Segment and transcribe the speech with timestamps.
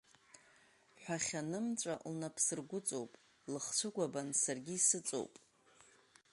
[1.01, 3.11] Ҳәахьа нымҵәа лнапсыргәыҵоуп,
[3.51, 5.33] лыхцәы гәабан саргьы исыҵоуп.